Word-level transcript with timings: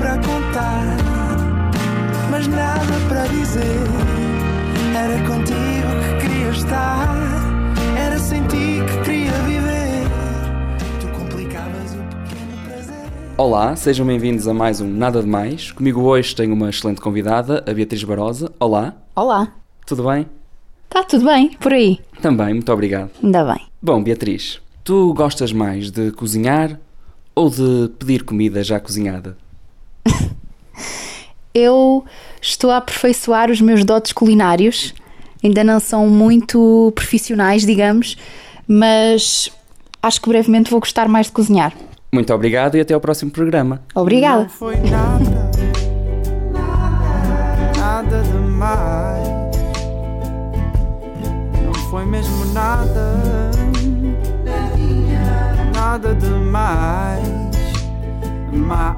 para 0.00 0.16
contar, 0.16 0.96
mas 2.30 2.46
nada 2.46 2.80
para 3.06 3.26
dizer. 3.26 3.60
Era 4.96 5.18
contigo 5.26 5.90
que 6.00 6.26
queria 6.26 6.48
estar, 6.48 7.14
era 7.98 8.18
sem 8.18 8.42
ti 8.44 8.78
que 8.88 9.04
queria 9.04 9.32
viver. 9.42 10.08
Tu 11.02 11.06
complicavas 11.18 11.92
o 11.92 11.98
pequeno 11.98 12.64
prazer. 12.64 13.12
Olá, 13.36 13.76
sejam 13.76 14.06
bem-vindos 14.06 14.48
a 14.48 14.54
mais 14.54 14.80
um 14.80 14.88
Nada 14.88 15.20
de 15.20 15.28
Mais. 15.28 15.70
Comigo 15.70 16.00
hoje 16.00 16.34
tenho 16.34 16.54
uma 16.54 16.70
excelente 16.70 17.02
convidada, 17.02 17.62
a 17.68 17.74
Beatriz 17.74 18.02
Barosa. 18.02 18.50
Olá, 18.58 18.94
Olá, 19.14 19.52
tudo 19.84 20.04
bem? 20.04 20.26
está 20.86 21.04
tudo 21.04 21.26
bem 21.26 21.50
por 21.60 21.74
aí? 21.74 22.00
Também, 22.22 22.54
muito 22.54 22.72
obrigado. 22.72 23.10
Ainda 23.22 23.44
bem. 23.44 23.66
Bom, 23.82 24.02
Beatriz, 24.02 24.62
tu 24.82 25.12
gostas 25.12 25.52
mais 25.52 25.90
de 25.90 26.10
cozinhar 26.12 26.80
ou 27.34 27.50
de 27.50 27.90
pedir 27.98 28.24
comida 28.24 28.64
já 28.64 28.80
cozinhada? 28.80 29.36
Eu 31.54 32.04
estou 32.40 32.70
a 32.70 32.76
aperfeiçoar 32.76 33.50
os 33.50 33.60
meus 33.60 33.84
dotes 33.84 34.12
culinários. 34.12 34.94
Ainda 35.42 35.64
não 35.64 35.80
são 35.80 36.06
muito 36.08 36.92
profissionais, 36.94 37.64
digamos, 37.64 38.16
mas 38.68 39.50
acho 40.02 40.20
que 40.20 40.28
brevemente 40.28 40.70
vou 40.70 40.80
gostar 40.80 41.08
mais 41.08 41.26
de 41.26 41.32
cozinhar. 41.32 41.72
Muito 42.12 42.32
obrigado 42.34 42.76
e 42.76 42.80
até 42.80 42.92
ao 42.92 43.00
próximo 43.00 43.30
programa. 43.30 43.82
Obrigada. 43.94 44.42
Não 44.42 44.48
foi 44.48 44.76
nada, 44.76 45.50
nada 47.76 48.22
demais. 48.22 49.28
Não 51.64 51.74
foi 51.90 52.04
mesmo 52.04 52.44
nada, 52.46 53.16
nada 55.74 56.14
demais. 56.14 57.40
Mais. 58.52 58.90